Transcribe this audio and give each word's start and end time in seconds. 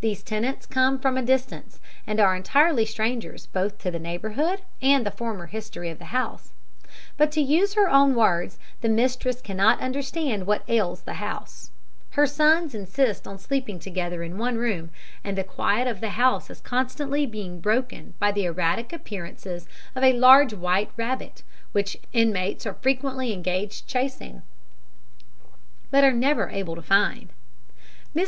These 0.00 0.22
tenants 0.22 0.64
come 0.64 0.98
from 0.98 1.18
a 1.18 1.22
distance, 1.22 1.78
and 2.06 2.18
are 2.20 2.34
entirely 2.34 2.86
strangers 2.86 3.44
both 3.48 3.76
to 3.80 3.90
the 3.90 3.98
neighbourhood 3.98 4.62
and 4.80 5.04
the 5.04 5.10
former 5.10 5.44
history 5.48 5.90
of 5.90 5.98
the 5.98 6.06
house, 6.06 6.54
but, 7.18 7.30
to 7.32 7.42
use 7.42 7.74
her 7.74 7.86
own 7.90 8.14
words, 8.14 8.58
the 8.80 8.88
mistress 8.88 9.42
'cannot 9.42 9.78
understand 9.82 10.46
what 10.46 10.64
ails 10.68 11.02
the 11.02 11.20
house,' 11.20 11.70
her 12.12 12.26
sons 12.26 12.74
insist 12.74 13.28
on 13.28 13.38
sleeping 13.38 13.78
together 13.78 14.22
in 14.22 14.38
one 14.38 14.56
room, 14.56 14.88
and 15.22 15.36
the 15.36 15.44
quiet 15.44 15.86
of 15.86 16.00
the 16.00 16.16
house 16.16 16.48
is 16.48 16.62
constantly 16.62 17.26
being 17.26 17.60
broken 17.60 18.14
by 18.18 18.32
the 18.32 18.46
erratic 18.46 18.90
appearances 18.90 19.68
of 19.94 20.02
a 20.02 20.14
large 20.14 20.54
white 20.54 20.90
rabbit, 20.96 21.42
which 21.72 21.92
the 22.12 22.20
inmates 22.22 22.64
are 22.64 22.78
frequently 22.80 23.34
engaged 23.34 23.86
chasing, 23.86 24.40
but 25.90 26.02
are 26.02 26.10
never 26.14 26.48
able 26.48 26.74
to 26.74 26.80
find." 26.80 27.28
Mr. 28.16 28.26